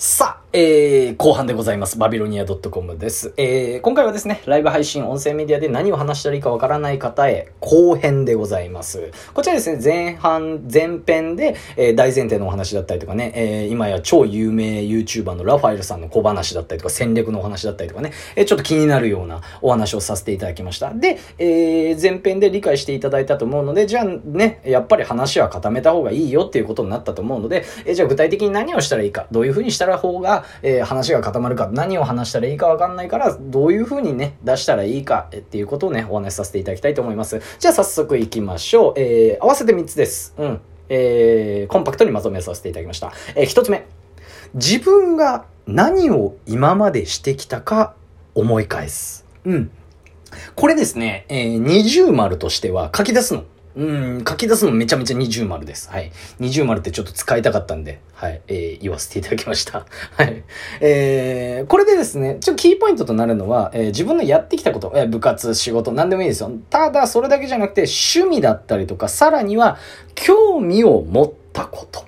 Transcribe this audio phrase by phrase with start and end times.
[0.00, 1.98] さあ、えー、後半でございます。
[1.98, 3.34] バビロニア .com です。
[3.36, 9.10] えー、今回はですね、ライブ配信、音声メディアで何を話したらいいかわからない方へ、後編でございます。
[9.34, 20.94] こちらですね、前半、前編で、えー、大前提のお話だったりとかね、えー、今や超有名 YouTuber のラファエルさんの小話だったりとか、戦略のお話だったりとかね、えー、ちょっと気になるようなお話をさせていただきました。
[20.94, 37.40] で、えー、前編で理解していただいたと思うので、じゃあね、やっぱり話は固めた方がいいよっていうことになったと思うので、えー、じゃあ具体的に何をしたらいいか、どういうふうにしたら方が、えー、話が固まるか、何を話したらいいかわかんないから、どういう風にね、出したらいいか、っていうことをね、お話しさせていただきたいと思います。
[37.58, 38.94] じゃあ早速行きましょう。
[38.96, 40.34] えー、合わせて3つです。
[40.36, 40.60] うん。
[40.90, 43.12] えー、コンパクトにまとめさせていただきました。
[43.34, 43.86] えー、1つ目。
[44.54, 47.94] 自分が何を今までしてきたか
[48.34, 49.26] 思い返す。
[49.44, 49.70] うん。
[50.54, 53.44] これですね、えー、二重丸としては書き出すの。
[53.78, 55.88] うん、書き出すのめちゃめちゃ二重丸です。
[55.88, 56.10] はい。
[56.40, 59.86] 二重丸ってちょっと使いたかったんで、はい、えー、言わせていただきました。
[60.18, 60.42] はい。
[60.80, 66.50] えー、これでですね、ちょっとキーポイントとなるのは、えー、自分のやってきたこと、えー、部活、仕事、何でもいいですよ。
[66.70, 69.78] ただ、それだけじゃなくて、趣味だったりとか、さらには、
[70.16, 72.04] 興味を持ったこと。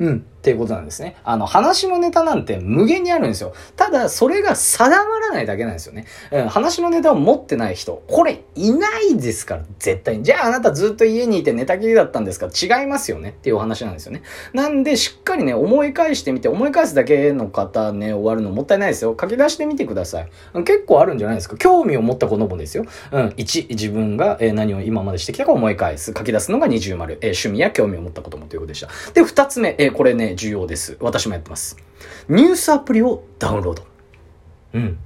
[0.00, 0.26] うん。
[0.46, 1.16] っていうことなんですね。
[1.24, 3.52] あの、話のネタなんて無限にあるんですよ。
[3.74, 6.06] ただ、それが定まらないだけなんですよね。
[6.30, 10.22] うん、話のネタを持ってない人、これいないですから、絶対に。
[10.22, 12.46] じゃああなたずっと家にいて寝たきりだったんですか？
[12.46, 14.22] 違いますよねっていうお話なんですよね。
[14.52, 19.16] なんで、しっかりね、思い返してみて、思い返すだけの方ね、終わるのもったいないですよ。
[19.20, 20.28] 書き出してみてください。
[20.62, 21.56] 結構あるんじゃないですか。
[21.56, 22.84] 興味を持った子のもですよ。
[23.10, 23.26] うん。
[23.30, 26.12] 1、自分が、え何を今までしてきたか思い返す。
[26.16, 27.18] 書き出すのが二重丸。
[27.20, 28.88] えー、趣味や興味を持ったこともということでした。
[29.12, 30.96] で、2つ目、えー、これね、重要です。
[31.00, 31.76] 私もやってます。
[32.28, 33.82] ニュースアプリをダウンロード。
[34.74, 34.98] うん。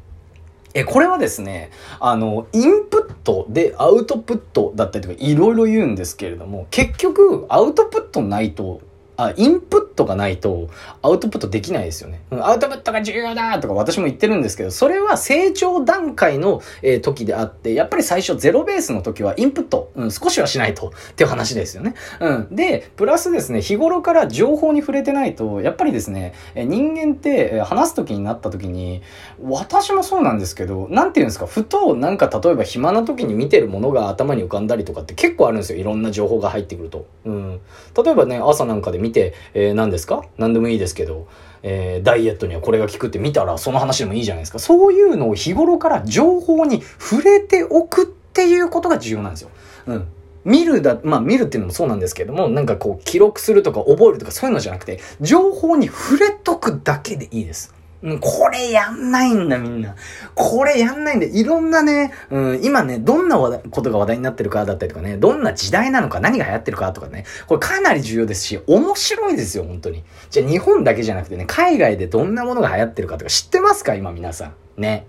[0.74, 8.80] え、これはですね、あの、インプットでアウトプットだったりとかいろいろ言うんですけれども、結局アウトプットないと
[9.26, 10.68] あ、インプットがないと
[11.02, 12.22] アウトプットできないですよね。
[12.30, 21.94] アウトプットが重要だとか私も言ってるんですけど、それは成長段階の、え、時であって、やっぱり最初ゼロベースの時はインプット、うん、少しはしないとっていう話ですよね。
[22.20, 22.48] うん。
[22.54, 29.02] で、プラスですね、日頃から情報に触れてないと、やっぱりですね、人間って話す時になった時に、
[29.42, 35.78] 私もそうなんですけど、なんて言うんですか、ふとなんか例えば暇な時に見てるものが頭に浮かんだりとかって結構あるんですよ。
[35.78, 37.06] いろんな情報が入ってくると。
[37.24, 37.60] うん。
[38.02, 40.22] 例えばね、朝なんかで見見て、えー、何ですか？
[40.38, 41.26] 何でもいいですけど、
[41.62, 44.58] えー、ダイエットにはこれが効くって見たらその話でもいいじゃないですか。
[44.58, 49.50] そういうのを日頃から情報に触れておくっていうことが重要なんですよ。
[49.86, 50.06] うん。
[50.44, 57.74] 見るだ、まあ見るっていうのもそうなんですけども、なんかこう記録するとか覚えるとかそういうのじゃなくて、情報に触れとくだけでいいです。
[58.02, 59.94] うん、これやんないんだみんな。
[60.34, 70.02] これやんないんだ、いろんなね、うん、今ね、どんなことが話題になってるかだったりとかね、どんな時代なのか、何が流行ってるかとかね、これかなり重要ですし、面白いですよ、本当に。
[70.30, 74.80] じゃあ日本だけじゃなくてね、海外でどんなものが流行ってるかとか知ってますか今皆さん。
[74.80, 75.06] ね。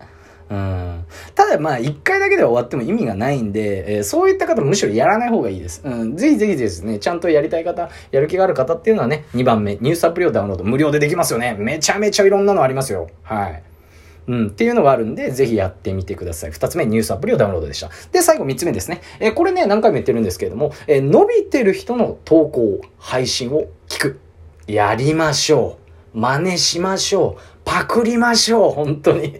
[0.51, 1.06] うん。
[1.34, 5.81] ただまあ、一回だけで終わっても意味がないんで、えー、そういった方むしろやらない方がいいです。
[5.85, 6.17] うん。
[6.17, 11.56] ぜひぜひですね、ちゃんとやりたい方、やる気がある方っていうのはね、2番目、ニュースアプリをダウンロード無料でできますよね。
[11.57, 13.07] めちゃめちゃいろんなのありますよ。
[13.23, 13.63] はい。
[14.28, 16.51] うん、っていうのがあるんで、ぜひやってみてください。
[16.51, 17.90] 二つ目、ニュースアプリをダウンロードでした。
[18.11, 19.01] で、最後三つ目ですね。
[19.19, 24.19] えー、これね、何回も言ってるんですけれども、えー、伸びてる人の投稿、配信を聞く。
[24.67, 25.78] やりましょ
[26.13, 26.19] う。
[26.19, 27.41] 真似しましょう。
[27.71, 29.33] パクりましょう、本当に。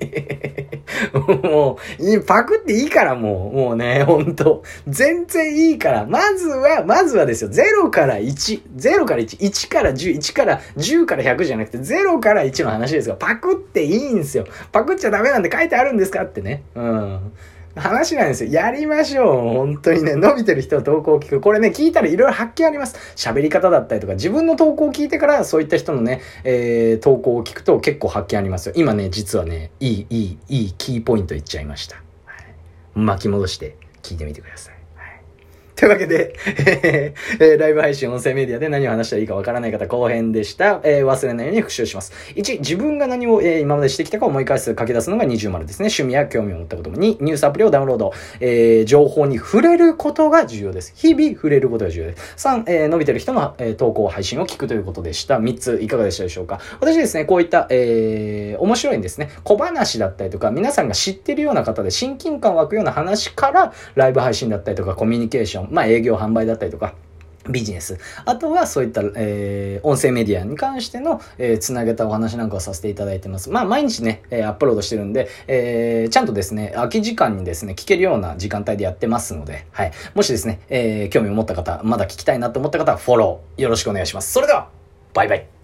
[1.44, 6.06] もう、パクっていいからもう、もうね、本当全然いいから。
[6.06, 14.46] まずは、まずはですよ、0から1、0から1、1から10、1から10から100じゃなくて、0から1の話ですが、パクっていいんですよ。
[14.72, 16.64] パクっちゃダメなんで書いてあるんですかってね。
[16.74, 17.34] うん。
[17.76, 18.52] 話なんですよ。
[18.52, 19.58] やりましょう。
[19.58, 21.42] 本当にね、伸びてる人の投稿を聞く。
[21.42, 22.96] これね、聞いたらいろいろ発見あります。
[23.16, 28.74] 喋り方だったりとか、自分の投稿を聞いてから、そういった人のね、えー、投稿を聞くと結構発見ありますよ。
[28.76, 31.96] 今ね、実はね、いい、いい、いいキーポイントいっちゃいました。
[32.26, 32.46] はい、
[32.96, 34.81] 巻き戻して聞いてみてください。
[35.82, 40.80] というわけで、 えー、ライブ配信、音声メディアで何を話したらいいかわからない方、後編でした。
[40.84, 42.14] えー、忘れないように復習します。
[42.36, 45.86] 1、自分が何を、えー、今までしてきたか思い返す、書き出すのが20丸ですね。
[45.88, 46.98] 趣味や興味を持ったことも。
[46.98, 48.14] 2、ニュースアプリをダウンロード。
[48.42, 50.94] えー、情報に触れることが重要です。
[50.96, 52.48] 日々触れることが重要です。
[52.48, 55.40] 3、えー、伸びてる人の、えー、投稿、配信を聞くということでした。
[55.40, 59.32] 3つ、いかがでしたでしょうか私ですね、こういった、えー、面白いんですね。
[59.44, 66.94] 小話だったりとか、皆さんが知ってるような方で親近感湧くような話から、ライブ配信だったりとか、コミュニケーション、まあ営業販売だったりとか、
[67.50, 67.98] ビジネス。
[68.26, 73.50] あとはそういった、えー、音声メディアに関しての、えー、つなげたお話なんかをさせていただいてます。
[73.50, 79.92] まあ、毎日ね、えー、アップロードしてるんで、えー、ちゃんとですね、空き時間にですね、聞けるような時間帯でやってますので、はい。
[80.14, 84.32] もしですね、えー、興味を持った方、まだ聞きたいなと思った方はフォローよろしくお願いします。
[84.32, 84.70] それでは、
[85.14, 85.61] バイバイ。